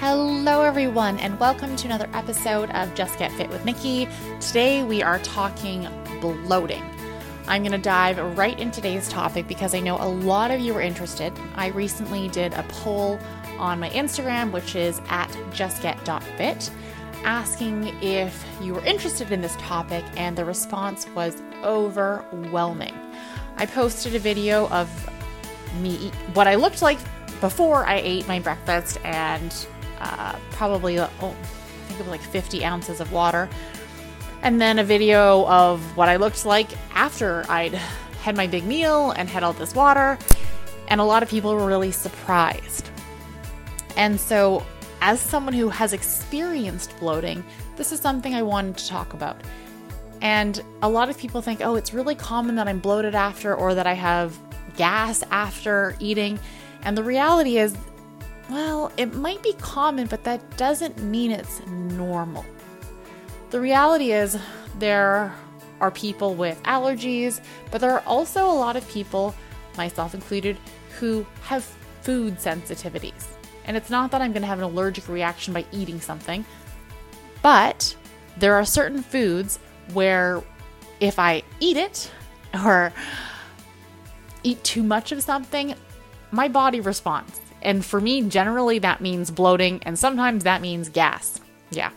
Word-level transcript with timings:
Hello, 0.00 0.62
everyone, 0.62 1.18
and 1.18 1.40
welcome 1.40 1.74
to 1.74 1.86
another 1.86 2.08
episode 2.14 2.70
of 2.70 2.94
Just 2.94 3.18
Get 3.18 3.32
Fit 3.32 3.50
with 3.50 3.64
Nikki. 3.64 4.08
Today 4.38 4.84
we 4.84 5.02
are 5.02 5.18
talking 5.18 5.88
bloating. 6.20 6.84
I'm 7.48 7.62
going 7.62 7.72
to 7.72 7.78
dive 7.78 8.16
right 8.38 8.56
into 8.60 8.76
today's 8.80 9.08
topic 9.08 9.48
because 9.48 9.74
I 9.74 9.80
know 9.80 9.96
a 9.96 10.06
lot 10.06 10.52
of 10.52 10.60
you 10.60 10.72
are 10.76 10.80
interested. 10.80 11.32
I 11.56 11.70
recently 11.70 12.28
did 12.28 12.54
a 12.54 12.62
poll 12.68 13.18
on 13.58 13.80
my 13.80 13.90
Instagram, 13.90 14.52
which 14.52 14.76
is 14.76 15.00
at 15.08 15.36
justget.fit, 15.52 16.70
asking 17.24 17.88
if 18.00 18.46
you 18.62 18.74
were 18.74 18.84
interested 18.84 19.32
in 19.32 19.40
this 19.40 19.56
topic, 19.56 20.04
and 20.16 20.38
the 20.38 20.44
response 20.44 21.08
was 21.08 21.42
overwhelming. 21.64 22.94
I 23.56 23.66
posted 23.66 24.14
a 24.14 24.20
video 24.20 24.68
of 24.68 24.88
me, 25.80 26.12
what 26.34 26.46
I 26.46 26.54
looked 26.54 26.82
like 26.82 26.98
before 27.40 27.84
I 27.84 27.96
ate 27.96 28.28
my 28.28 28.38
breakfast, 28.38 28.98
and 29.02 29.52
uh, 30.00 30.38
probably, 30.52 30.98
oh, 30.98 31.04
I 31.04 31.32
think 31.86 32.00
it 32.00 32.02
was 32.02 32.08
like 32.08 32.20
50 32.20 32.64
ounces 32.64 33.00
of 33.00 33.12
water. 33.12 33.48
And 34.42 34.60
then 34.60 34.78
a 34.78 34.84
video 34.84 35.46
of 35.46 35.80
what 35.96 36.08
I 36.08 36.16
looked 36.16 36.44
like 36.44 36.68
after 36.94 37.44
I'd 37.48 37.74
had 38.22 38.36
my 38.36 38.46
big 38.46 38.64
meal 38.64 39.10
and 39.12 39.28
had 39.28 39.42
all 39.42 39.52
this 39.52 39.74
water. 39.74 40.18
And 40.88 41.00
a 41.00 41.04
lot 41.04 41.22
of 41.22 41.28
people 41.28 41.54
were 41.54 41.66
really 41.66 41.92
surprised. 41.92 42.90
And 43.96 44.18
so, 44.18 44.64
as 45.00 45.20
someone 45.20 45.54
who 45.54 45.68
has 45.68 45.92
experienced 45.92 46.98
bloating, 46.98 47.44
this 47.76 47.92
is 47.92 48.00
something 48.00 48.34
I 48.34 48.42
wanted 48.42 48.76
to 48.78 48.88
talk 48.88 49.12
about. 49.12 49.40
And 50.20 50.60
a 50.82 50.88
lot 50.88 51.08
of 51.08 51.18
people 51.18 51.40
think, 51.42 51.60
oh, 51.62 51.76
it's 51.76 51.94
really 51.94 52.14
common 52.14 52.56
that 52.56 52.66
I'm 52.66 52.80
bloated 52.80 53.14
after 53.14 53.54
or 53.54 53.74
that 53.74 53.86
I 53.86 53.92
have 53.94 54.38
gas 54.76 55.22
after 55.30 55.96
eating. 56.00 56.38
And 56.82 56.96
the 56.96 57.04
reality 57.04 57.58
is, 57.58 57.76
well, 58.48 58.92
it 58.96 59.14
might 59.14 59.42
be 59.42 59.52
common, 59.54 60.06
but 60.06 60.24
that 60.24 60.56
doesn't 60.56 61.02
mean 61.02 61.30
it's 61.30 61.64
normal. 61.66 62.44
The 63.50 63.60
reality 63.60 64.12
is, 64.12 64.38
there 64.78 65.34
are 65.80 65.90
people 65.90 66.34
with 66.34 66.62
allergies, 66.64 67.40
but 67.70 67.80
there 67.80 67.92
are 67.92 68.02
also 68.06 68.44
a 68.46 68.52
lot 68.52 68.76
of 68.76 68.88
people, 68.88 69.34
myself 69.76 70.14
included, 70.14 70.56
who 70.98 71.26
have 71.42 71.64
food 72.02 72.36
sensitivities. 72.38 73.26
And 73.64 73.76
it's 73.76 73.90
not 73.90 74.10
that 74.12 74.22
I'm 74.22 74.32
going 74.32 74.42
to 74.42 74.48
have 74.48 74.58
an 74.58 74.64
allergic 74.64 75.08
reaction 75.08 75.52
by 75.52 75.64
eating 75.72 76.00
something, 76.00 76.44
but 77.42 77.94
there 78.38 78.54
are 78.54 78.64
certain 78.64 79.02
foods 79.02 79.58
where 79.92 80.42
if 81.00 81.18
I 81.18 81.42
eat 81.60 81.76
it 81.76 82.10
or 82.64 82.92
eat 84.42 84.62
too 84.64 84.82
much 84.82 85.12
of 85.12 85.22
something, 85.22 85.74
my 86.30 86.48
body 86.48 86.80
responds. 86.80 87.40
And 87.62 87.84
for 87.84 88.00
me, 88.00 88.22
generally, 88.22 88.78
that 88.80 89.00
means 89.00 89.30
bloating, 89.30 89.82
and 89.82 89.98
sometimes 89.98 90.44
that 90.44 90.62
means 90.62 90.88
gas. 90.88 91.40
Yeah, 91.70 91.90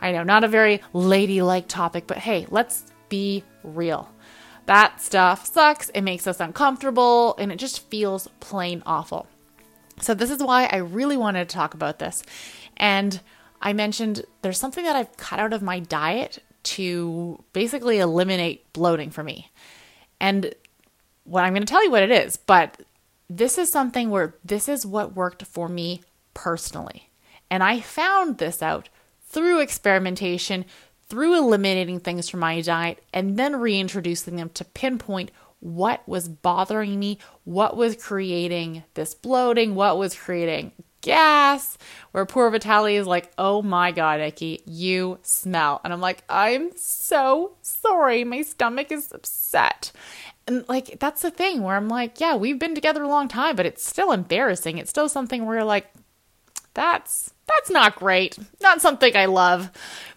I 0.00 0.12
know, 0.12 0.22
not 0.22 0.44
a 0.44 0.48
very 0.48 0.80
ladylike 0.92 1.68
topic, 1.68 2.06
but 2.06 2.18
hey, 2.18 2.46
let's 2.50 2.84
be 3.08 3.44
real. 3.62 4.10
That 4.66 5.00
stuff 5.00 5.46
sucks, 5.46 5.90
it 5.90 6.02
makes 6.02 6.26
us 6.26 6.40
uncomfortable, 6.40 7.34
and 7.38 7.52
it 7.52 7.58
just 7.58 7.88
feels 7.88 8.28
plain 8.40 8.82
awful. 8.86 9.26
So, 10.00 10.14
this 10.14 10.30
is 10.30 10.42
why 10.42 10.68
I 10.70 10.76
really 10.76 11.16
wanted 11.16 11.48
to 11.48 11.54
talk 11.54 11.74
about 11.74 11.98
this. 11.98 12.22
And 12.76 13.20
I 13.60 13.72
mentioned 13.72 14.24
there's 14.42 14.58
something 14.58 14.84
that 14.84 14.96
I've 14.96 15.16
cut 15.16 15.38
out 15.38 15.52
of 15.52 15.62
my 15.62 15.78
diet 15.78 16.42
to 16.64 17.42
basically 17.52 17.98
eliminate 17.98 18.72
bloating 18.72 19.10
for 19.10 19.22
me. 19.22 19.50
And 20.20 20.54
what 21.24 21.44
I'm 21.44 21.52
going 21.52 21.66
to 21.66 21.70
tell 21.70 21.84
you 21.84 21.90
what 21.90 22.02
it 22.02 22.10
is, 22.10 22.36
but 22.36 22.80
this 23.28 23.58
is 23.58 23.70
something 23.70 24.10
where 24.10 24.34
this 24.44 24.68
is 24.68 24.84
what 24.84 25.14
worked 25.14 25.44
for 25.44 25.68
me 25.68 26.02
personally. 26.34 27.10
And 27.50 27.62
I 27.62 27.80
found 27.80 28.38
this 28.38 28.62
out 28.62 28.88
through 29.28 29.60
experimentation, 29.60 30.64
through 31.08 31.36
eliminating 31.36 32.00
things 32.00 32.28
from 32.28 32.40
my 32.40 32.60
diet, 32.60 33.02
and 33.12 33.38
then 33.38 33.56
reintroducing 33.56 34.36
them 34.36 34.50
to 34.50 34.64
pinpoint 34.64 35.30
what 35.60 36.06
was 36.08 36.28
bothering 36.28 36.98
me, 36.98 37.18
what 37.44 37.76
was 37.76 37.96
creating 37.96 38.82
this 38.94 39.14
bloating, 39.14 39.74
what 39.74 39.96
was 39.96 40.14
creating 40.14 40.72
gas. 41.02 41.76
Where 42.12 42.24
poor 42.24 42.50
Vitaly 42.50 42.94
is 42.94 43.06
like, 43.06 43.30
oh 43.36 43.60
my 43.62 43.92
God, 43.92 44.20
Nikki, 44.20 44.62
you 44.66 45.18
smell. 45.22 45.80
And 45.84 45.92
I'm 45.92 46.00
like, 46.00 46.24
I'm 46.28 46.76
so 46.76 47.52
sorry. 47.60 48.24
My 48.24 48.42
stomach 48.42 48.90
is 48.90 49.12
upset. 49.12 49.92
And 50.46 50.68
like, 50.68 50.98
that's 50.98 51.22
the 51.22 51.30
thing 51.30 51.62
where 51.62 51.76
I'm 51.76 51.88
like, 51.88 52.20
yeah, 52.20 52.36
we've 52.36 52.58
been 52.58 52.74
together 52.74 53.02
a 53.02 53.08
long 53.08 53.28
time, 53.28 53.56
but 53.56 53.66
it's 53.66 53.86
still 53.86 54.12
embarrassing. 54.12 54.78
It's 54.78 54.90
still 54.90 55.08
something 55.08 55.46
where 55.46 55.56
you're 55.56 55.64
like, 55.64 55.92
that's 56.74 57.32
that's 57.46 57.70
not 57.70 57.96
great. 57.96 58.38
Not 58.60 58.80
something 58.80 59.16
I 59.16 59.26
love. 59.26 59.70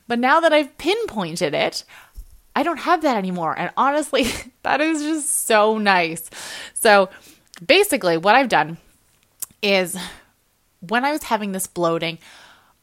But 0.08 0.20
now 0.20 0.40
that 0.40 0.54
I've 0.54 0.78
pinpointed 0.78 1.54
it, 1.54 1.84
I 2.56 2.64
don't 2.64 2.80
have 2.80 3.02
that 3.02 3.18
anymore. 3.18 3.58
And 3.58 3.72
honestly, 3.76 4.28
that 4.64 4.82
is 4.82 5.02
just 5.02 5.46
so 5.46 5.78
nice. 5.78 6.30
So 6.74 7.10
basically, 7.66 8.18
what 8.18 8.36
I've 8.36 8.50
done 8.50 8.78
is 9.62 9.98
when 10.80 11.04
I 11.04 11.12
was 11.12 11.24
having 11.24 11.52
this 11.52 11.68
bloating, 11.68 12.20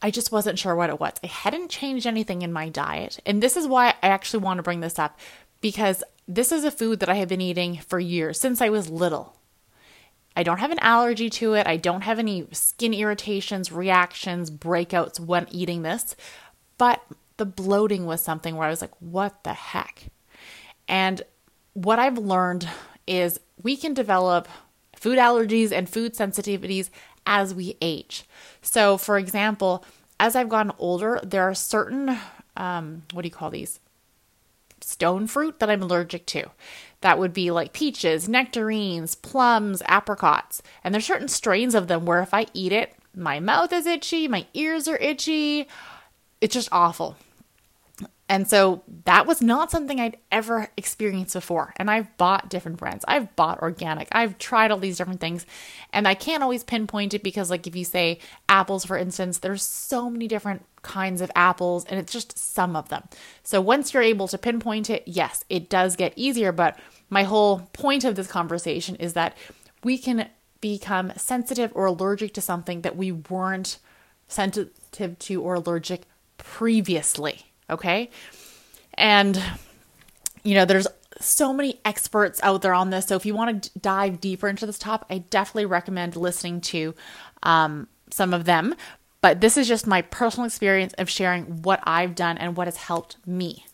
I 0.03 0.11
just 0.11 0.33
wasn't 0.33 0.59
sure 0.59 0.75
what 0.75 0.91
it 0.91 0.99
was. 1.01 1.13
I 1.23 1.29
hadn't 1.29 1.71
changed 1.71 2.07
anything 2.07 2.43
in 2.43 2.53
my 2.53 2.69
diet. 2.69 3.21
And 3.25 3.43
this 3.43 3.57
is 3.57 3.67
why 3.67 3.95
I 4.03 4.09
actually 4.09 4.43
want 4.43 4.59
to 4.59 4.63
bring 4.63 4.81
this 4.81 4.99
up 4.99 5.19
because 5.61 6.03
this 6.29 6.53
is 6.53 6.65
a 6.65 6.71
food 6.71 7.01
that 7.01 7.09
I 7.09 7.15
have 7.15 7.29
been 7.29 7.41
eating 7.41 7.79
for 7.79 7.99
years, 7.99 8.41
since 8.41 8.61
I 8.61 8.69
was 8.69 8.89
little. 8.89 9.37
I 10.35 10.43
don't 10.43 10.59
have 10.59 10.71
an 10.71 10.79
allergy 10.79 11.29
to 11.31 11.55
it. 11.55 11.67
I 11.67 11.77
don't 11.77 12.03
have 12.03 12.19
any 12.19 12.47
skin 12.53 12.95
irritations, 12.95 13.71
reactions, 13.71 14.51
breakouts 14.51 15.21
when 15.21 15.47
eating 15.51 15.83
this. 15.83 16.17
But 16.79 17.03
the 17.37 17.45
bloating 17.45 18.07
was 18.07 18.23
something 18.23 18.57
where 18.57 18.67
I 18.67 18.71
was 18.71 18.81
like, 18.81 18.95
what 19.01 19.45
the 19.45 19.53
heck? 19.53 20.05
And 20.89 21.23
what 21.75 21.99
I've 21.99 22.19
learned 22.19 22.69
is 23.07 23.41
we 23.63 23.77
can 23.77 23.95
develop 23.95 24.49
food 24.97 25.19
allergies 25.19 25.73
and 25.73 25.89
food 25.89 26.15
sensitivities 26.15 26.89
as 27.27 27.55
we 27.55 27.77
age. 27.81 28.25
So, 28.63 28.97
for 28.97 29.19
example, 29.19 29.85
as 30.19 30.37
I've 30.37 30.49
gotten 30.49 30.73
older, 30.79 31.21
there 31.23 31.43
are 31.43 31.55
certain, 31.55 32.17
um, 32.57 33.03
what 33.13 33.23
do 33.23 33.29
you 33.29 33.35
call 33.35 33.51
these? 33.51 33.81
Stone 34.83 35.27
fruit 35.27 35.59
that 35.59 35.71
I'm 35.71 35.83
allergic 35.83 36.27
to. 36.27 36.51
That 37.01 37.19
would 37.19 37.33
be 37.33 37.51
like 37.51 37.73
peaches, 37.73 38.29
nectarines, 38.29 39.15
plums, 39.15 39.83
apricots. 39.87 40.63
And 40.85 40.95
there's 40.95 41.07
certain 41.07 41.29
strains 41.29 41.75
of 41.75 41.89
them 41.89 42.05
where 42.05 42.23
if 42.23 42.33
I 42.33 42.47
eat 42.55 42.73
it, 42.73 42.95
my 43.15 43.41
mouth 43.41 43.73
is 43.73 43.87
itchy, 43.87 44.29
my 44.29 44.47
ears 44.55 44.89
are 44.89 44.97
itchy. 44.97 45.69
It's 46.41 46.55
just 46.55 46.69
awful. 46.73 47.17
And 48.33 48.49
so 48.49 48.83
that 49.05 49.27
was 49.27 49.43
not 49.43 49.71
something 49.71 50.01
I'd 50.01 50.17
ever 50.31 50.71
experienced 50.79 51.35
before. 51.35 51.75
And 51.77 51.91
I've 51.91 52.17
bought 52.17 52.49
different 52.49 52.79
brands. 52.79 53.05
I've 53.07 53.37
bought 53.37 53.61
organic. 53.61 54.09
I've 54.11 54.39
tried 54.39 54.71
all 54.71 54.79
these 54.79 54.97
different 54.97 55.21
things. 55.21 55.45
And 55.93 56.09
I 56.09 56.15
can't 56.15 56.43
always 56.43 56.65
pinpoint 56.65 57.13
it 57.13 57.23
because, 57.23 57.51
like, 57.51 57.67
if 57.67 57.77
you 57.77 57.85
say 57.85 58.21
apples, 58.49 58.87
for 58.87 58.97
instance, 58.97 59.37
there's 59.37 59.63
so 59.63 60.09
many 60.09 60.29
different 60.29 60.65
kinds 60.81 61.21
of 61.21 61.31
apples 61.37 61.85
and 61.85 62.01
it's 62.01 62.11
just 62.11 62.39
some 62.39 62.75
of 62.75 62.89
them. 62.89 63.03
So 63.43 63.61
once 63.61 63.93
you're 63.93 64.03
able 64.03 64.29
to 64.29 64.39
pinpoint 64.39 64.89
it, 64.89 65.03
yes, 65.05 65.45
it 65.51 65.69
does 65.69 65.95
get 65.95 66.15
easier. 66.17 66.53
But 66.53 66.79
my 67.11 67.25
whole 67.25 67.69
point 67.75 68.03
of 68.03 68.15
this 68.15 68.29
conversation 68.29 68.97
is 68.97 69.13
that 69.13 69.37
we 69.85 69.99
can 69.99 70.31
become 70.63 71.13
sensitive 71.19 71.71
or 71.75 71.85
allergic 71.85 72.33
to 72.33 72.41
something 72.41 72.81
that 72.81 72.97
we 72.97 73.13
weren't 73.13 73.79
sensitive 74.27 75.19
to 75.19 75.43
or 75.43 75.57
allergic 75.57 76.05
previously. 76.39 77.52
Okay. 77.73 78.11
And, 78.95 79.43
you 80.43 80.55
know, 80.55 80.65
there's 80.65 80.87
so 81.21 81.53
many 81.53 81.81
experts 81.85 82.41
out 82.43 82.63
there 82.63 82.75
on 82.75 82.91
this. 82.91 83.07
So 83.07 83.17
if 83.17 83.27
you 83.27 83.35
want 83.35 83.63
to 83.63 83.79
dive 83.79 84.21
deeper 84.21 84.49
into 84.49 84.67
this 84.67 84.79
topic, 84.79 85.07
I 85.11 85.19
definitely 85.19 85.67
recommend 85.67 86.17
listening 86.17 86.61
to 86.63 86.95
um, 87.43 87.89
some 88.11 88.35
of 88.35 88.45
them. 88.45 88.75
But 89.21 89.41
this 89.41 89.57
is 89.57 89.69
just 89.69 89.87
my 89.87 90.03
personal 90.03 90.47
experience 90.47 90.95
of 90.95 91.09
sharing 91.09 91.63
what 91.63 91.81
I've 91.85 92.15
done 92.15 92.39
and 92.39 92.57
what 92.57 92.67
has 92.67 92.77
helped 92.77 93.17
me. 93.27 93.67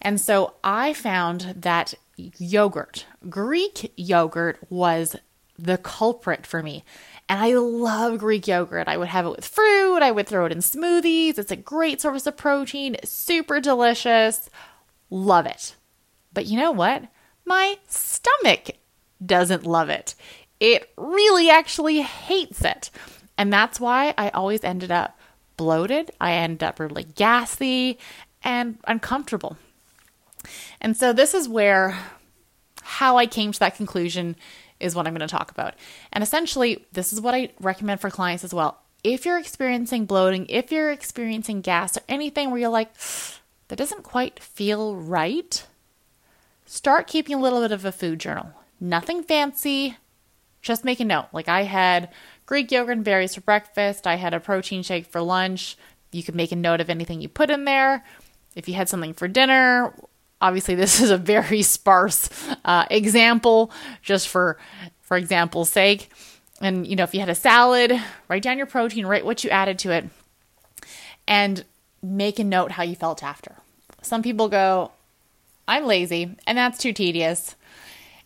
And 0.00 0.20
so 0.20 0.54
I 0.62 0.92
found 0.92 1.54
that 1.56 1.94
yogurt, 2.16 3.06
Greek 3.28 3.92
yogurt, 3.96 4.58
was 4.70 5.16
the 5.58 5.78
culprit 5.78 6.46
for 6.46 6.62
me. 6.62 6.84
And 7.28 7.40
I 7.40 7.54
love 7.54 8.18
Greek 8.18 8.46
yogurt. 8.46 8.86
I 8.88 8.96
would 8.96 9.08
have 9.08 9.26
it 9.26 9.30
with 9.30 9.46
fruit, 9.46 10.02
I 10.02 10.12
would 10.12 10.28
throw 10.28 10.46
it 10.46 10.52
in 10.52 10.58
smoothies. 10.58 11.38
It's 11.38 11.50
a 11.50 11.56
great 11.56 12.00
source 12.00 12.26
of 12.26 12.36
protein, 12.36 12.96
super 13.04 13.60
delicious. 13.60 14.48
Love 15.10 15.46
it. 15.46 15.74
But 16.32 16.46
you 16.46 16.58
know 16.58 16.72
what? 16.72 17.04
My 17.44 17.78
stomach 17.88 18.70
doesn't 19.24 19.66
love 19.66 19.88
it. 19.88 20.14
It 20.60 20.90
really 20.96 21.50
actually 21.50 22.02
hates 22.02 22.64
it. 22.64 22.90
And 23.38 23.52
that's 23.52 23.80
why 23.80 24.14
I 24.16 24.30
always 24.30 24.64
ended 24.64 24.90
up 24.90 25.18
bloated. 25.56 26.10
I 26.20 26.32
ended 26.32 26.62
up 26.62 26.80
really 26.80 27.04
gassy 27.04 27.98
and 28.42 28.78
uncomfortable. 28.86 29.56
And 30.80 30.96
so 30.96 31.12
this 31.12 31.34
is 31.34 31.48
where 31.48 31.98
how 32.82 33.16
I 33.16 33.26
came 33.26 33.52
to 33.52 33.58
that 33.58 33.76
conclusion 33.76 34.36
is 34.80 34.94
what 34.94 35.06
I'm 35.06 35.14
going 35.14 35.26
to 35.26 35.36
talk 35.36 35.50
about. 35.50 35.74
And 36.12 36.22
essentially, 36.22 36.84
this 36.92 37.12
is 37.12 37.20
what 37.20 37.34
I 37.34 37.50
recommend 37.60 38.00
for 38.00 38.10
clients 38.10 38.44
as 38.44 38.52
well. 38.54 38.82
if 39.04 39.24
you're 39.24 39.38
experiencing 39.38 40.04
bloating, 40.04 40.46
if 40.48 40.72
you're 40.72 40.90
experiencing 40.90 41.60
gas 41.60 41.96
or 41.96 42.00
anything 42.08 42.50
where 42.50 42.58
you're 42.58 42.68
like, 42.68 42.92
that 43.68 43.78
doesn't 43.78 44.02
quite 44.02 44.40
feel 44.40 44.96
right, 44.96 45.64
start 46.66 47.06
keeping 47.06 47.36
a 47.36 47.40
little 47.40 47.60
bit 47.60 47.72
of 47.72 47.84
a 47.84 47.92
food 47.92 48.18
journal. 48.18 48.50
Nothing 48.80 49.22
fancy, 49.22 49.96
just 50.60 50.84
make 50.84 51.00
a 51.00 51.04
note. 51.04 51.26
Like 51.32 51.48
I 51.48 51.62
had 51.62 52.10
Greek 52.46 52.70
yogurt 52.70 52.96
and 52.96 53.04
berries 53.04 53.34
for 53.34 53.40
breakfast, 53.42 54.06
I 54.06 54.16
had 54.16 54.34
a 54.34 54.40
protein 54.40 54.82
shake 54.82 55.06
for 55.06 55.20
lunch. 55.20 55.76
You 56.12 56.22
could 56.22 56.34
make 56.34 56.52
a 56.52 56.56
note 56.56 56.80
of 56.80 56.90
anything 56.90 57.20
you 57.20 57.28
put 57.28 57.50
in 57.50 57.64
there. 57.64 58.04
If 58.54 58.68
you 58.68 58.74
had 58.74 58.88
something 58.88 59.12
for 59.12 59.28
dinner, 59.28 59.94
obviously 60.40 60.74
this 60.74 61.00
is 61.00 61.10
a 61.10 61.18
very 61.18 61.62
sparse 61.76 62.28
uh, 62.64 62.86
example, 62.90 63.70
just 64.02 64.28
for 64.28 64.58
for 65.00 65.16
example's 65.16 65.70
sake. 65.70 66.10
And, 66.60 66.86
you 66.86 66.96
know, 66.96 67.04
if 67.04 67.14
you 67.14 67.20
had 67.20 67.28
a 67.28 67.34
salad, 67.34 67.92
write 68.28 68.42
down 68.42 68.58
your 68.58 68.66
protein, 68.66 69.06
write 69.06 69.24
what 69.24 69.44
you 69.44 69.50
added 69.50 69.78
to 69.80 69.90
it, 69.90 70.08
and 71.28 71.64
make 72.02 72.38
a 72.38 72.44
note 72.44 72.72
how 72.72 72.82
you 72.82 72.96
felt 72.96 73.22
after. 73.22 73.56
Some 74.02 74.22
people 74.22 74.48
go, 74.48 74.92
I'm 75.68 75.84
lazy, 75.84 76.36
and 76.46 76.56
that's 76.56 76.78
too 76.78 76.92
tedious. 76.92 77.56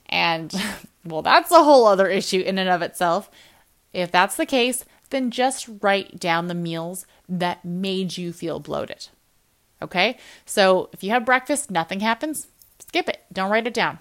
And, 0.09 0.55
well, 1.05 1.23
that's 1.23 1.51
a 1.51 1.65
whole 1.65 1.87
other 1.87 2.09
issue 2.09 2.41
in 2.41 2.59
and 2.59 2.71
of 2.71 2.83
itself. 2.83 3.31
If 3.93 4.13
that's 4.13 4.37
the 4.37 4.47
case, 4.47 4.85
then 5.11 5.31
just 5.31 5.69
write 5.81 6.21
down 6.21 6.47
the 6.47 6.55
meals 6.55 7.07
that 7.29 7.65
made 7.65 8.17
you 8.17 8.33
feel 8.33 8.61
bloated. 8.61 9.09
Okay? 9.83 10.19
So 10.45 10.91
if 10.93 11.03
you 11.03 11.11
have 11.11 11.25
breakfast, 11.25 11.71
nothing 11.71 12.01
happens, 12.01 12.49
skip 12.79 13.09
it. 13.09 13.23
Don't 13.33 13.51
write 13.51 13.67
it 13.67 13.75
down. 13.75 13.99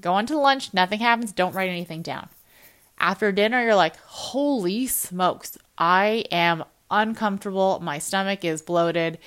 Go 0.00 0.14
on 0.14 0.26
to 0.26 0.38
lunch, 0.38 0.72
nothing 0.72 1.00
happens, 1.00 1.32
don't 1.32 1.54
write 1.54 1.68
anything 1.68 2.02
down. 2.02 2.28
After 2.98 3.32
dinner, 3.32 3.62
you're 3.62 3.74
like, 3.74 3.96
holy 3.96 4.86
smokes, 4.86 5.56
I 5.78 6.24
am 6.30 6.64
uncomfortable. 6.90 7.80
My 7.80 7.98
stomach 7.98 8.44
is 8.44 8.62
bloated, 8.62 9.18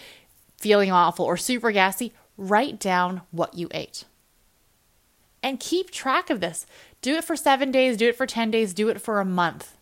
feeling 0.57 0.91
awful, 0.91 1.25
or 1.25 1.37
super 1.37 1.71
gassy. 1.71 2.13
Write 2.37 2.79
down 2.79 3.21
what 3.31 3.55
you 3.55 3.67
ate. 3.71 4.05
And 5.41 5.59
keep 5.59 5.91
track 5.91 6.29
of 6.29 6.39
this. 6.39 6.65
Do 7.01 7.15
it 7.15 7.23
for 7.23 7.35
seven 7.35 7.71
days, 7.71 7.97
do 7.97 8.07
it 8.07 8.15
for 8.15 8.25
10 8.25 8.51
days, 8.51 8.73
do 8.73 8.89
it 8.89 9.01
for 9.01 9.19
a 9.19 9.25
month. 9.25 9.75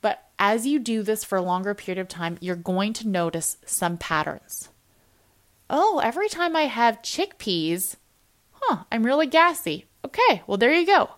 But 0.00 0.24
as 0.38 0.66
you 0.66 0.78
do 0.78 1.02
this 1.02 1.24
for 1.24 1.36
a 1.36 1.42
longer 1.42 1.74
period 1.74 2.00
of 2.00 2.08
time, 2.08 2.38
you're 2.40 2.56
going 2.56 2.92
to 2.94 3.08
notice 3.08 3.58
some 3.66 3.98
patterns. 3.98 4.70
Oh, 5.70 6.00
every 6.02 6.28
time 6.28 6.54
I 6.56 6.62
have 6.62 7.02
chickpeas, 7.02 7.96
huh, 8.52 8.84
I'm 8.92 9.04
really 9.04 9.26
gassy. 9.26 9.86
Okay, 10.04 10.42
well, 10.46 10.58
there 10.58 10.72
you 10.72 10.86
go. 10.86 11.10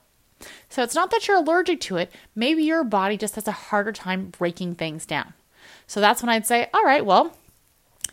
So 0.68 0.82
it's 0.82 0.94
not 0.94 1.10
that 1.10 1.26
you're 1.26 1.38
allergic 1.38 1.80
to 1.82 1.96
it. 1.96 2.12
Maybe 2.34 2.62
your 2.62 2.84
body 2.84 3.16
just 3.16 3.34
has 3.36 3.48
a 3.48 3.52
harder 3.52 3.92
time 3.92 4.26
breaking 4.26 4.74
things 4.74 5.06
down. 5.06 5.34
So 5.86 6.00
that's 6.00 6.22
when 6.22 6.28
I'd 6.28 6.46
say, 6.46 6.68
all 6.74 6.84
right, 6.84 7.04
well, 7.04 7.34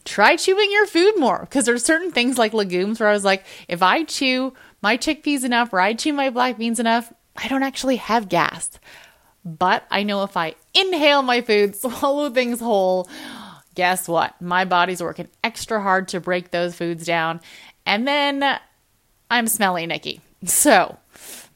try 0.06 0.36
chewing 0.36 0.72
your 0.72 0.86
food 0.86 1.14
more 1.18 1.40
because 1.42 1.66
there's 1.66 1.84
certain 1.84 2.12
things 2.12 2.38
like 2.38 2.54
legumes 2.54 3.00
where 3.00 3.10
I 3.10 3.14
was 3.14 3.26
like, 3.26 3.46
if 3.68 3.82
I 3.82 4.04
chew 4.04 4.54
my 4.82 4.98
chickpeas 4.98 5.44
enough 5.44 5.74
or 5.74 5.80
I 5.80 5.94
chew 5.94 6.14
my 6.14 6.30
black 6.30 6.58
beans 6.58 6.80
enough, 6.80 7.12
I 7.36 7.48
don't 7.48 7.64
actually 7.64 7.98
have 7.98 8.30
gas. 8.30 8.72
But 9.46 9.86
I 9.92 10.04
know 10.04 10.24
if 10.24 10.38
I 10.38 10.56
inhale 10.74 11.22
my 11.22 11.42
food, 11.42 11.76
swallow 11.82 12.30
things 12.30 12.60
whole, 12.60 13.10
guess 13.76 14.08
what? 14.08 14.40
My 14.42 14.66
body's 14.66 15.02
working 15.02 15.30
extra 15.44 15.82
hard 15.82 16.08
to 16.10 16.20
break 16.20 16.52
those 16.52 16.76
foods 16.76 17.06
down. 17.06 17.42
And 17.86 18.08
then 18.08 18.60
I'm 19.30 19.48
smelly 19.48 19.86
Nikki. 19.86 20.22
So 20.46 20.98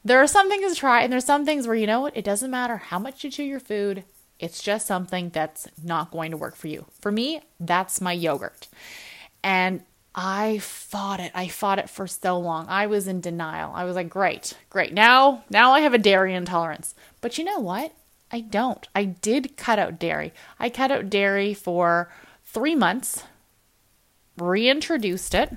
there 0.02 0.22
are 0.22 0.26
some 0.26 0.48
things 0.48 0.72
to 0.72 0.78
try, 0.78 1.02
and 1.02 1.12
there's 1.12 1.26
some 1.26 1.44
things 1.44 1.66
where 1.66 1.76
you 1.76 1.86
know 1.86 2.00
what? 2.00 2.16
It 2.16 2.24
doesn't 2.24 2.50
matter 2.50 2.78
how 2.78 2.98
much 2.98 3.22
you 3.22 3.30
chew 3.30 3.42
your 3.42 3.60
food, 3.60 4.04
it's 4.38 4.62
just 4.62 4.86
something 4.86 5.30
that's 5.30 5.68
not 5.82 6.10
going 6.10 6.30
to 6.30 6.36
work 6.36 6.56
for 6.56 6.68
you. 6.68 6.86
For 7.00 7.12
me, 7.12 7.42
that's 7.60 8.00
my 8.00 8.12
yogurt. 8.12 8.68
And 9.42 9.82
I 10.14 10.58
fought 10.58 11.20
it. 11.20 11.32
I 11.34 11.48
fought 11.48 11.78
it 11.78 11.90
for 11.90 12.06
so 12.06 12.38
long. 12.38 12.66
I 12.68 12.86
was 12.86 13.08
in 13.08 13.20
denial. 13.20 13.72
I 13.74 13.84
was 13.84 13.96
like, 13.96 14.08
great, 14.08 14.54
great. 14.70 14.92
Now, 14.92 15.44
now 15.50 15.72
I 15.72 15.80
have 15.80 15.94
a 15.94 15.98
dairy 15.98 16.34
intolerance. 16.34 16.94
But 17.20 17.36
you 17.38 17.44
know 17.44 17.58
what? 17.60 17.92
I 18.30 18.40
don't. 18.40 18.86
I 18.94 19.04
did 19.04 19.56
cut 19.56 19.78
out 19.78 19.98
dairy. 19.98 20.32
I 20.58 20.68
cut 20.68 20.90
out 20.90 21.10
dairy 21.10 21.54
for 21.54 22.10
three 22.44 22.74
months, 22.74 23.24
reintroduced 24.36 25.34
it, 25.34 25.56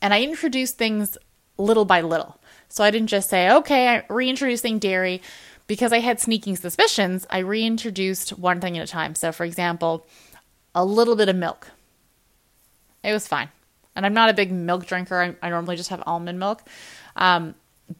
and 0.00 0.14
I 0.14 0.22
introduced 0.22 0.78
things 0.78 1.18
little 1.56 1.84
by 1.84 2.00
little. 2.00 2.40
So 2.68 2.84
I 2.84 2.90
didn't 2.90 3.08
just 3.08 3.30
say, 3.30 3.50
okay, 3.50 3.88
I'm 3.88 4.02
reintroducing 4.08 4.78
dairy. 4.78 5.20
Because 5.66 5.92
I 5.92 5.98
had 5.98 6.18
sneaking 6.18 6.56
suspicions, 6.56 7.26
I 7.28 7.38
reintroduced 7.40 8.30
one 8.38 8.58
thing 8.58 8.78
at 8.78 8.88
a 8.88 8.90
time. 8.90 9.14
So, 9.14 9.32
for 9.32 9.44
example, 9.44 10.06
a 10.74 10.82
little 10.82 11.14
bit 11.14 11.28
of 11.28 11.36
milk. 11.36 11.68
It 13.04 13.12
was 13.12 13.28
fine. 13.28 13.50
And 13.94 14.06
I'm 14.06 14.14
not 14.14 14.30
a 14.30 14.32
big 14.32 14.50
milk 14.50 14.86
drinker. 14.86 15.20
I, 15.20 15.46
I 15.46 15.50
normally 15.50 15.76
just 15.76 15.90
have 15.90 16.02
almond 16.06 16.38
milk. 16.38 16.62
Um, 17.16 17.54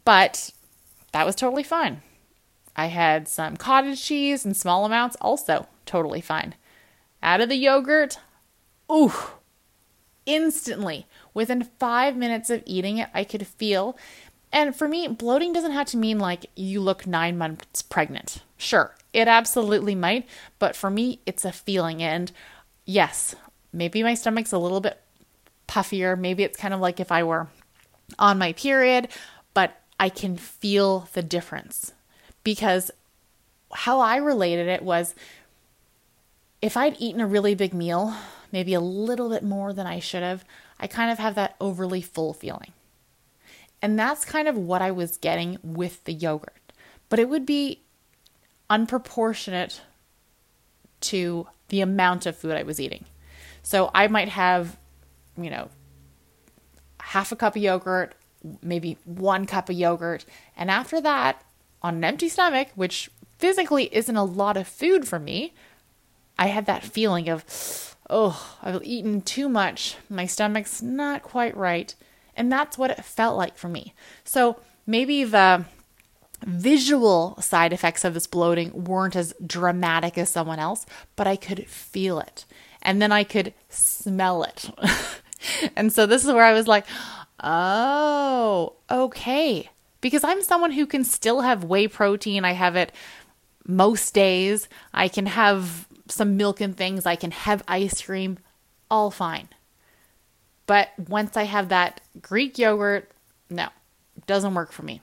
but 0.04 0.50
that 1.12 1.26
was 1.26 1.34
totally 1.34 1.62
fine. 1.62 2.00
I 2.78 2.86
had 2.86 3.28
some 3.28 3.56
cottage 3.56 4.02
cheese 4.02 4.46
in 4.46 4.54
small 4.54 4.86
amounts, 4.86 5.16
also 5.20 5.66
totally 5.84 6.22
fine. 6.22 6.54
Out 7.22 7.40
of 7.40 7.48
the 7.48 7.56
yogurt, 7.56 8.18
ooh, 8.90 9.12
instantly, 10.24 11.06
within 11.34 11.64
five 11.64 12.16
minutes 12.16 12.48
of 12.48 12.62
eating 12.64 12.98
it, 12.98 13.08
I 13.12 13.24
could 13.24 13.46
feel 13.46 13.98
and 14.52 14.74
for 14.74 14.88
me, 14.88 15.08
bloating 15.08 15.52
doesn't 15.52 15.72
have 15.72 15.88
to 15.88 15.96
mean 15.96 16.18
like 16.18 16.46
you 16.56 16.80
look 16.80 17.06
nine 17.06 17.36
months 17.36 17.82
pregnant. 17.82 18.42
Sure, 18.56 18.94
it 19.12 19.28
absolutely 19.28 19.94
might, 19.94 20.26
but 20.58 20.74
for 20.74 20.90
me, 20.90 21.20
it's 21.26 21.44
a 21.44 21.52
feeling. 21.52 22.02
And 22.02 22.32
yes, 22.84 23.34
maybe 23.72 24.02
my 24.02 24.14
stomach's 24.14 24.52
a 24.52 24.58
little 24.58 24.80
bit 24.80 25.00
puffier. 25.66 26.18
Maybe 26.18 26.44
it's 26.44 26.56
kind 26.56 26.72
of 26.72 26.80
like 26.80 26.98
if 26.98 27.12
I 27.12 27.22
were 27.24 27.48
on 28.18 28.38
my 28.38 28.54
period, 28.54 29.08
but 29.52 29.78
I 30.00 30.08
can 30.08 30.36
feel 30.36 31.08
the 31.12 31.22
difference 31.22 31.92
because 32.48 32.90
how 33.74 34.00
I 34.00 34.16
related 34.16 34.68
it 34.68 34.80
was 34.80 35.14
if 36.62 36.78
I'd 36.78 36.96
eaten 36.98 37.20
a 37.20 37.26
really 37.26 37.54
big 37.54 37.74
meal, 37.74 38.14
maybe 38.50 38.72
a 38.72 38.80
little 38.80 39.28
bit 39.28 39.44
more 39.44 39.74
than 39.74 39.86
I 39.86 39.98
should 39.98 40.22
have, 40.22 40.46
I 40.80 40.86
kind 40.86 41.10
of 41.10 41.18
have 41.18 41.34
that 41.34 41.56
overly 41.60 42.00
full 42.00 42.32
feeling. 42.32 42.72
And 43.82 43.98
that's 43.98 44.24
kind 44.24 44.48
of 44.48 44.56
what 44.56 44.80
I 44.80 44.90
was 44.90 45.18
getting 45.18 45.58
with 45.62 46.02
the 46.04 46.14
yogurt. 46.14 46.72
But 47.10 47.18
it 47.18 47.28
would 47.28 47.44
be 47.44 47.82
unproportionate 48.70 49.82
to 51.02 51.48
the 51.68 51.82
amount 51.82 52.24
of 52.24 52.34
food 52.34 52.52
I 52.52 52.62
was 52.62 52.80
eating. 52.80 53.04
So 53.62 53.90
I 53.94 54.08
might 54.08 54.30
have, 54.30 54.78
you 55.36 55.50
know, 55.50 55.68
half 56.98 57.30
a 57.30 57.36
cup 57.36 57.56
of 57.56 57.62
yogurt, 57.62 58.14
maybe 58.62 58.96
one 59.04 59.44
cup 59.44 59.68
of 59.68 59.76
yogurt. 59.76 60.24
And 60.56 60.70
after 60.70 60.98
that, 61.02 61.44
on 61.82 61.96
an 61.96 62.04
empty 62.04 62.28
stomach, 62.28 62.68
which 62.74 63.10
physically 63.38 63.88
isn't 63.94 64.16
a 64.16 64.24
lot 64.24 64.56
of 64.56 64.66
food 64.66 65.06
for 65.06 65.18
me, 65.18 65.54
I 66.38 66.48
had 66.48 66.66
that 66.66 66.84
feeling 66.84 67.28
of, 67.28 67.44
oh, 68.08 68.58
I've 68.62 68.82
eaten 68.84 69.22
too 69.22 69.48
much. 69.48 69.96
My 70.08 70.26
stomach's 70.26 70.82
not 70.82 71.22
quite 71.22 71.56
right. 71.56 71.94
And 72.36 72.50
that's 72.50 72.78
what 72.78 72.90
it 72.90 73.04
felt 73.04 73.36
like 73.36 73.56
for 73.56 73.68
me. 73.68 73.94
So 74.24 74.60
maybe 74.86 75.24
the 75.24 75.64
visual 76.46 77.36
side 77.40 77.72
effects 77.72 78.04
of 78.04 78.14
this 78.14 78.28
bloating 78.28 78.84
weren't 78.84 79.16
as 79.16 79.34
dramatic 79.44 80.16
as 80.16 80.30
someone 80.30 80.60
else, 80.60 80.86
but 81.16 81.26
I 81.26 81.34
could 81.34 81.66
feel 81.66 82.20
it. 82.20 82.44
And 82.80 83.02
then 83.02 83.10
I 83.10 83.24
could 83.24 83.52
smell 83.68 84.44
it. 84.44 84.70
and 85.76 85.92
so 85.92 86.06
this 86.06 86.24
is 86.24 86.32
where 86.32 86.44
I 86.44 86.52
was 86.52 86.68
like, 86.68 86.86
oh, 87.42 88.74
okay. 88.88 89.68
Because 90.00 90.24
I'm 90.24 90.42
someone 90.42 90.72
who 90.72 90.86
can 90.86 91.04
still 91.04 91.40
have 91.40 91.64
whey 91.64 91.88
protein. 91.88 92.44
I 92.44 92.52
have 92.52 92.76
it 92.76 92.92
most 93.66 94.14
days. 94.14 94.68
I 94.94 95.08
can 95.08 95.26
have 95.26 95.86
some 96.08 96.36
milk 96.36 96.60
and 96.60 96.76
things. 96.76 97.06
I 97.06 97.16
can 97.16 97.30
have 97.30 97.62
ice 97.68 98.02
cream. 98.02 98.38
All 98.90 99.10
fine. 99.10 99.48
But 100.66 100.90
once 101.08 101.36
I 101.36 101.44
have 101.44 101.70
that 101.70 102.00
Greek 102.20 102.58
yogurt, 102.58 103.10
no, 103.50 103.68
doesn't 104.26 104.54
work 104.54 104.72
for 104.72 104.82
me. 104.82 105.00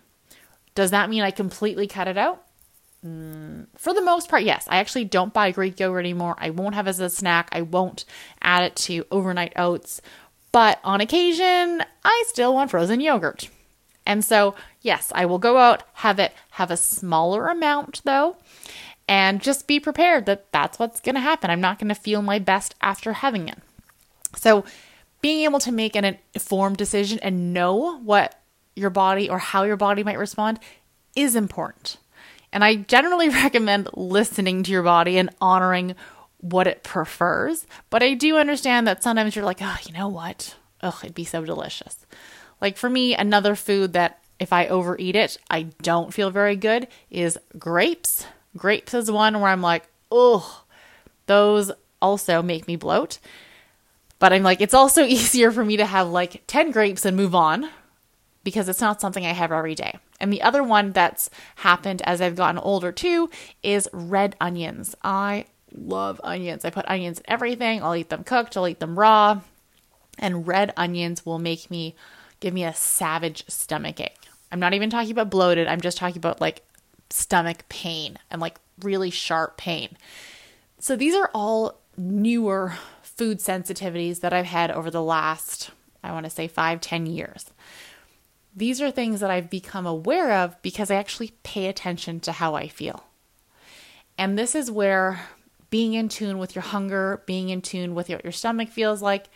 Does 0.75 0.91
that 0.91 1.09
mean 1.09 1.23
I 1.23 1.31
completely 1.31 1.87
cut 1.87 2.07
it 2.07 2.17
out? 2.17 2.43
Mm, 3.05 3.67
for 3.75 3.93
the 3.93 4.01
most 4.01 4.29
part, 4.29 4.43
yes. 4.43 4.67
I 4.69 4.77
actually 4.77 5.05
don't 5.05 5.33
buy 5.33 5.51
Greek 5.51 5.79
yogurt 5.79 6.05
anymore. 6.05 6.35
I 6.37 6.49
won't 6.49 6.75
have 6.75 6.87
it 6.87 6.91
as 6.91 6.99
a 6.99 7.09
snack. 7.09 7.49
I 7.51 7.61
won't 7.61 8.05
add 8.41 8.63
it 8.63 8.75
to 8.77 9.05
overnight 9.11 9.53
oats. 9.55 10.01
But 10.51 10.79
on 10.83 11.01
occasion, 11.01 11.83
I 12.03 12.23
still 12.27 12.53
want 12.53 12.71
frozen 12.71 12.99
yogurt. 13.01 13.49
And 14.05 14.24
so, 14.24 14.55
yes, 14.81 15.12
I 15.15 15.25
will 15.25 15.39
go 15.39 15.57
out, 15.57 15.83
have 15.93 16.19
it, 16.19 16.33
have 16.51 16.71
a 16.71 16.77
smaller 16.77 17.47
amount 17.47 18.01
though, 18.05 18.38
and 19.07 19.41
just 19.41 19.67
be 19.67 19.79
prepared 19.79 20.25
that 20.25 20.51
that's 20.51 20.79
what's 20.79 21.00
going 21.00 21.15
to 21.15 21.21
happen. 21.21 21.50
I'm 21.50 21.62
not 21.62 21.79
going 21.79 21.89
to 21.89 21.95
feel 21.95 22.21
my 22.21 22.39
best 22.39 22.75
after 22.81 23.13
having 23.13 23.47
it. 23.47 23.59
So, 24.35 24.65
being 25.21 25.43
able 25.43 25.59
to 25.59 25.71
make 25.71 25.95
an 25.95 26.17
informed 26.35 26.77
decision 26.77 27.17
and 27.24 27.51
know 27.51 27.97
what 28.00 28.39
your 28.75 28.91
body 28.91 29.27
or 29.29 29.39
how 29.39 29.63
your 29.63 29.77
body 29.77 30.03
might 30.03 30.19
respond 30.19 30.59
is 31.15 31.35
important. 31.35 31.97
And 32.51 32.63
I 32.63 32.75
generally 32.75 33.29
recommend 33.43 33.89
listening 33.93 34.62
to 34.63 34.71
your 34.71 34.83
body 34.83 35.17
and 35.17 35.29
honoring 35.41 35.95
what 36.39 36.67
it 36.67 36.83
prefers. 36.83 37.65
But 37.89 38.03
I 38.03 38.13
do 38.13 38.38
understand 38.38 38.88
that 38.88 39.01
sometimes 39.01 39.35
you're 39.35 39.45
like, 39.45 39.62
oh, 39.62 39.77
you 39.88 39.93
know 39.93 40.07
what? 40.07 40.55
Ugh, 40.81 40.95
it'd 41.03 41.15
be 41.15 41.25
so 41.25 41.43
delicious. 41.43 42.05
Like 42.62 42.77
for 42.77 42.89
me, 42.89 43.15
another 43.15 43.55
food 43.55 43.93
that 43.93 44.21
if 44.39 44.51
I 44.51 44.67
overeat 44.67 45.15
it, 45.15 45.38
I 45.50 45.63
don't 45.81 46.13
feel 46.13 46.29
very 46.29 46.55
good 46.55 46.88
is 47.09 47.38
grapes. 47.57 48.25
Grapes 48.57 48.93
is 48.93 49.09
one 49.12 49.39
where 49.39 49.51
I'm 49.51 49.62
like, 49.62 49.88
ugh, 50.12 50.43
those 51.25 51.71
also 52.01 52.41
make 52.41 52.67
me 52.67 52.75
bloat. 52.75 53.19
But 54.19 54.33
I'm 54.33 54.43
like, 54.43 54.62
it's 54.62 54.74
also 54.74 55.03
easier 55.05 55.51
for 55.51 55.63
me 55.63 55.77
to 55.77 55.85
have 55.85 56.07
like 56.09 56.43
10 56.47 56.71
grapes 56.71 57.05
and 57.05 57.15
move 57.17 57.35
on 57.35 57.69
because 58.43 58.69
it's 58.69 58.81
not 58.81 59.01
something 59.01 59.25
I 59.25 59.33
have 59.33 59.51
every 59.51 59.75
day. 59.75 59.97
And 60.19 60.31
the 60.31 60.41
other 60.41 60.63
one 60.63 60.91
that's 60.91 61.29
happened 61.55 62.01
as 62.03 62.21
I've 62.21 62.35
gotten 62.35 62.59
older 62.59 62.91
too 62.91 63.29
is 63.63 63.89
red 63.91 64.35
onions. 64.39 64.95
I 65.03 65.45
love 65.74 66.21
onions. 66.24 66.63
I 66.63 66.69
put 66.69 66.85
onions 66.88 67.19
in 67.19 67.25
everything. 67.27 67.83
I'll 67.83 67.95
eat 67.95 68.09
them 68.09 68.24
cooked, 68.24 68.55
I'll 68.55 68.67
eat 68.67 68.79
them 68.79 68.97
raw. 68.97 69.41
And 70.17 70.47
red 70.47 70.74
onions 70.77 71.25
will 71.25 71.39
make 71.39 71.69
me 71.69 71.95
give 72.45 72.53
me 72.53 72.63
a 72.63 72.75
savage 72.75 73.43
stomach 73.47 73.99
ache. 73.99 74.27
I'm 74.51 74.59
not 74.59 74.75
even 74.75 74.91
talking 74.91 75.09
about 75.09 75.31
bloated, 75.31 75.67
I'm 75.67 75.81
just 75.81 75.97
talking 75.97 76.17
about 76.17 76.39
like 76.39 76.61
stomach 77.09 77.67
pain 77.69 78.19
and 78.29 78.39
like 78.39 78.57
really 78.83 79.09
sharp 79.09 79.57
pain. 79.57 79.97
So 80.77 80.95
these 80.95 81.15
are 81.15 81.31
all 81.33 81.79
newer 81.97 82.75
food 83.01 83.39
sensitivities 83.39 84.19
that 84.19 84.31
I've 84.31 84.45
had 84.45 84.69
over 84.69 84.91
the 84.91 85.01
last, 85.01 85.71
I 86.03 86.11
want 86.11 86.25
to 86.25 86.29
say, 86.29 86.47
five, 86.47 86.81
ten 86.81 87.07
years. 87.07 87.49
These 88.55 88.79
are 88.79 88.91
things 88.91 89.21
that 89.21 89.31
I've 89.31 89.49
become 89.49 89.87
aware 89.87 90.33
of 90.33 90.61
because 90.61 90.91
I 90.91 90.97
actually 90.97 91.33
pay 91.41 91.65
attention 91.65 92.19
to 92.19 92.31
how 92.31 92.53
I 92.53 92.67
feel. 92.67 93.05
And 94.19 94.37
this 94.37 94.53
is 94.53 94.69
where 94.69 95.21
being 95.71 95.95
in 95.95 96.09
tune 96.09 96.37
with 96.37 96.53
your 96.53 96.61
hunger, 96.61 97.23
being 97.25 97.49
in 97.49 97.63
tune 97.63 97.95
with 97.95 98.07
what 98.07 98.23
your 98.23 98.31
stomach 98.31 98.69
feels 98.69 99.01
like 99.01 99.29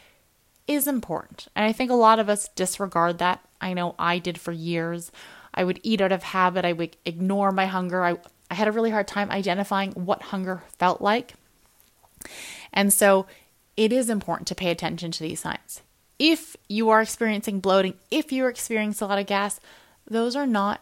is 0.70 0.88
important. 0.88 1.48
And 1.56 1.66
I 1.66 1.74
think 1.74 1.90
a 1.90 1.96
lot 1.96 2.20
of 2.20 2.30
us 2.30 2.48
disregard 2.50 3.18
that. 3.18 3.44
I 3.60 3.74
know 3.74 3.96
I 3.98 4.20
did 4.20 4.38
for 4.38 4.52
years. 4.52 5.12
I 5.52 5.64
would 5.64 5.80
eat 5.82 6.00
out 6.00 6.12
of 6.12 6.22
habit, 6.22 6.64
I 6.64 6.74
would 6.74 6.96
ignore 7.06 7.52
my 7.52 7.66
hunger. 7.66 8.06
I, 8.06 8.18
I 8.52 8.54
had 8.54 8.68
a 8.68 8.72
really 8.72 8.92
hard 8.92 9.08
time 9.08 9.32
identifying 9.32 9.92
what 9.94 10.22
hunger 10.22 10.62
felt 10.78 11.02
like. 11.02 11.34
And 12.72 12.94
so 12.94 13.26
it 13.76 13.92
is 13.92 14.12
important 14.12 14.48
to 14.50 14.56
pay 14.56 14.70
attention 14.70 15.10
to 15.12 15.24
these 15.24 15.40
signs. 15.40 15.82
If 16.20 16.56
you 16.68 16.90
are 16.90 17.02
experiencing 17.02 17.62
bloating, 17.62 17.96
if 18.12 18.32
you're 18.32 18.50
experiencing 18.50 19.06
a 19.06 19.10
lot 19.10 19.20
of 19.20 19.26
gas, 19.26 19.60
those 20.06 20.36
are 20.36 20.46
not 20.46 20.82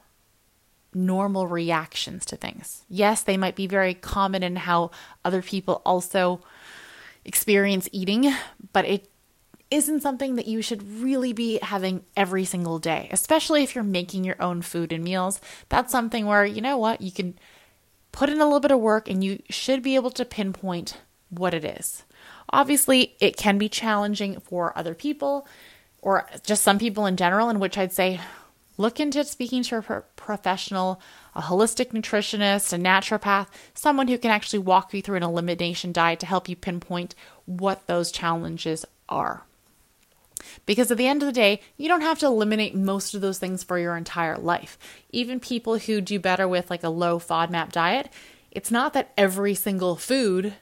normal 0.93 1.47
reactions 1.47 2.25
to 2.25 2.35
things. 2.35 2.83
Yes, 2.89 3.23
they 3.23 3.37
might 3.37 3.55
be 3.55 3.67
very 3.67 3.93
common 3.93 4.43
in 4.43 4.57
how 4.57 4.91
other 5.23 5.41
people 5.41 5.81
also 5.85 6.41
experience 7.23 7.87
eating, 7.93 8.33
but 8.73 8.83
it 8.85 9.09
isn't 9.69 10.01
something 10.01 10.35
that 10.35 10.47
you 10.47 10.61
should 10.61 11.01
really 11.01 11.33
be 11.33 11.59
having 11.61 12.03
every 12.15 12.45
single 12.45 12.79
day, 12.79 13.09
especially 13.11 13.63
if 13.63 13.75
you're 13.75 13.83
making 13.83 14.23
your 14.23 14.41
own 14.41 14.61
food 14.61 14.91
and 14.91 15.03
meals. 15.03 15.41
That's 15.69 15.91
something 15.91 16.25
where, 16.25 16.45
you 16.45 16.61
know 16.61 16.77
what, 16.77 17.01
you 17.01 17.11
can 17.11 17.37
put 18.11 18.29
in 18.29 18.39
a 18.39 18.45
little 18.45 18.59
bit 18.59 18.71
of 18.71 18.79
work 18.79 19.09
and 19.09 19.23
you 19.23 19.41
should 19.49 19.83
be 19.83 19.95
able 19.95 20.11
to 20.11 20.25
pinpoint 20.25 20.97
what 21.29 21.53
it 21.53 21.65
is. 21.65 22.03
Obviously, 22.49 23.15
it 23.19 23.35
can 23.35 23.57
be 23.57 23.67
challenging 23.67 24.39
for 24.39 24.77
other 24.77 24.93
people 24.93 25.47
or 26.01 26.27
just 26.43 26.63
some 26.63 26.79
people 26.79 27.05
in 27.05 27.17
general, 27.17 27.49
in 27.49 27.59
which 27.59 27.77
I'd 27.77 27.91
say 27.91 28.21
look 28.77 28.99
into 28.99 29.23
speaking 29.25 29.63
to 29.63 29.77
a 29.77 29.81
pro- 29.81 30.03
professional, 30.15 31.01
a 31.35 31.41
holistic 31.41 31.91
nutritionist, 31.91 32.71
a 32.71 32.77
naturopath, 32.77 33.47
someone 33.73 34.07
who 34.07 34.17
can 34.17 34.31
actually 34.31 34.59
walk 34.59 34.93
you 34.93 35.01
through 35.01 35.17
an 35.17 35.23
elimination 35.23 35.91
diet 35.91 36.21
to 36.21 36.25
help 36.25 36.47
you 36.47 36.55
pinpoint 36.55 37.15
what 37.45 37.85
those 37.87 38.11
challenges 38.11 38.85
are. 39.09 39.43
Because 40.65 40.91
at 40.91 40.97
the 40.97 41.07
end 41.07 41.21
of 41.21 41.27
the 41.27 41.33
day, 41.33 41.61
you 41.77 41.87
don't 41.87 42.01
have 42.01 42.19
to 42.19 42.25
eliminate 42.25 42.75
most 42.75 43.13
of 43.13 43.21
those 43.21 43.39
things 43.39 43.63
for 43.63 43.79
your 43.79 43.97
entire 43.97 44.37
life. 44.37 44.77
Even 45.11 45.39
people 45.39 45.77
who 45.77 46.01
do 46.01 46.19
better 46.19 46.47
with 46.47 46.69
like 46.69 46.83
a 46.83 46.89
low 46.89 47.19
FODMAP 47.19 47.71
diet, 47.71 48.09
it's 48.51 48.71
not 48.71 48.93
that 48.93 49.13
every 49.17 49.53
single 49.53 49.95
food 49.95 50.53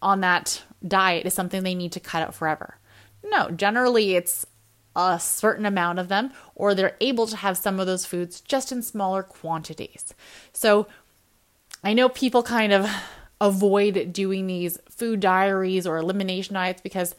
on 0.00 0.20
that 0.20 0.62
diet 0.86 1.26
is 1.26 1.34
something 1.34 1.62
they 1.62 1.74
need 1.74 1.92
to 1.92 2.00
cut 2.00 2.22
out 2.22 2.34
forever. 2.34 2.78
No, 3.24 3.50
generally 3.50 4.14
it's 4.14 4.46
a 4.96 5.18
certain 5.20 5.66
amount 5.66 5.98
of 5.98 6.08
them, 6.08 6.32
or 6.54 6.74
they're 6.74 6.96
able 7.00 7.26
to 7.26 7.36
have 7.36 7.56
some 7.56 7.78
of 7.78 7.86
those 7.86 8.04
foods 8.04 8.40
just 8.40 8.72
in 8.72 8.82
smaller 8.82 9.22
quantities. 9.22 10.14
So 10.52 10.88
I 11.84 11.92
know 11.92 12.08
people 12.08 12.42
kind 12.42 12.72
of 12.72 12.90
avoid 13.40 14.12
doing 14.12 14.46
these 14.48 14.78
food 14.90 15.20
diaries 15.20 15.86
or 15.86 15.98
elimination 15.98 16.54
diets 16.54 16.82
because, 16.82 17.14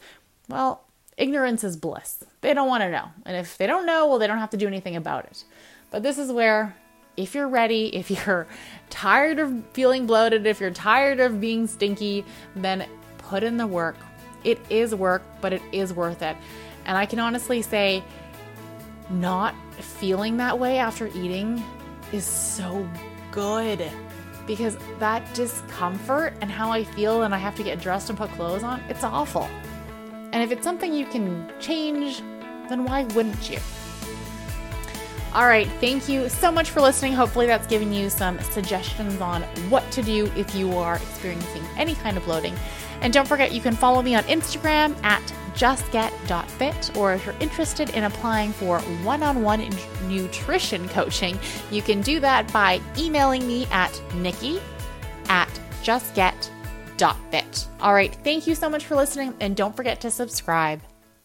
well, 0.48 0.84
ignorance 1.20 1.62
is 1.62 1.76
bliss. 1.76 2.24
They 2.40 2.54
don't 2.54 2.68
want 2.68 2.82
to 2.82 2.90
know. 2.90 3.10
And 3.26 3.36
if 3.36 3.58
they 3.58 3.66
don't 3.66 3.86
know, 3.86 4.08
well, 4.08 4.18
they 4.18 4.26
don't 4.26 4.38
have 4.38 4.50
to 4.50 4.56
do 4.56 4.66
anything 4.66 4.96
about 4.96 5.26
it. 5.26 5.44
But 5.90 6.02
this 6.02 6.18
is 6.18 6.32
where, 6.32 6.74
if 7.16 7.34
you're 7.34 7.48
ready, 7.48 7.86
if 7.94 8.10
you're 8.10 8.46
tired 8.88 9.38
of 9.38 9.62
feeling 9.72 10.06
bloated, 10.06 10.46
if 10.46 10.60
you're 10.60 10.70
tired 10.70 11.20
of 11.20 11.40
being 11.40 11.66
stinky, 11.66 12.24
then 12.56 12.88
put 13.18 13.42
in 13.42 13.56
the 13.56 13.66
work. 13.66 13.96
It 14.42 14.58
is 14.70 14.94
work, 14.94 15.22
but 15.40 15.52
it 15.52 15.62
is 15.70 15.92
worth 15.92 16.22
it. 16.22 16.36
And 16.86 16.96
I 16.96 17.04
can 17.04 17.18
honestly 17.18 17.60
say, 17.60 18.02
not 19.10 19.54
feeling 19.80 20.38
that 20.38 20.58
way 20.58 20.78
after 20.78 21.08
eating 21.08 21.62
is 22.12 22.24
so 22.24 22.88
good 23.32 23.90
because 24.46 24.76
that 24.98 25.22
discomfort 25.34 26.34
and 26.40 26.50
how 26.50 26.70
I 26.72 26.84
feel 26.84 27.22
and 27.22 27.34
I 27.34 27.38
have 27.38 27.54
to 27.56 27.62
get 27.62 27.80
dressed 27.80 28.08
and 28.08 28.18
put 28.18 28.30
clothes 28.32 28.62
on, 28.62 28.80
it's 28.88 29.04
awful. 29.04 29.48
And 30.32 30.42
if 30.42 30.52
it's 30.52 30.64
something 30.64 30.92
you 30.92 31.06
can 31.06 31.52
change, 31.58 32.22
then 32.68 32.84
why 32.84 33.04
wouldn't 33.14 33.50
you? 33.50 33.58
All 35.32 35.46
right, 35.46 35.68
thank 35.80 36.08
you 36.08 36.28
so 36.28 36.50
much 36.50 36.70
for 36.70 36.80
listening. 36.80 37.12
Hopefully, 37.12 37.46
that's 37.46 37.66
giving 37.68 37.92
you 37.92 38.10
some 38.10 38.40
suggestions 38.40 39.20
on 39.20 39.42
what 39.70 39.88
to 39.92 40.02
do 40.02 40.26
if 40.36 40.54
you 40.56 40.76
are 40.76 40.96
experiencing 40.96 41.62
any 41.76 41.94
kind 41.94 42.16
of 42.16 42.24
bloating. 42.24 42.54
And 43.00 43.12
don't 43.12 43.28
forget, 43.28 43.52
you 43.52 43.60
can 43.60 43.74
follow 43.74 44.02
me 44.02 44.16
on 44.16 44.24
Instagram 44.24 45.00
at 45.04 45.22
justget.fit, 45.54 46.96
or 46.96 47.14
if 47.14 47.24
you're 47.24 47.34
interested 47.38 47.90
in 47.90 48.04
applying 48.04 48.52
for 48.52 48.80
one 48.80 49.22
on 49.22 49.42
one 49.42 49.68
nutrition 50.08 50.88
coaching, 50.88 51.38
you 51.70 51.82
can 51.82 52.00
do 52.00 52.18
that 52.20 52.52
by 52.52 52.80
emailing 52.98 53.46
me 53.46 53.66
at 53.70 54.00
nikki 54.14 54.60
at 55.28 55.48
justget.fit. 55.82 56.59
All 57.80 57.94
right, 57.94 58.14
thank 58.24 58.46
you 58.46 58.54
so 58.54 58.68
much 58.68 58.84
for 58.84 58.94
listening, 58.94 59.34
and 59.40 59.56
don't 59.56 59.74
forget 59.76 60.00
to 60.02 60.10
subscribe. 60.10 60.80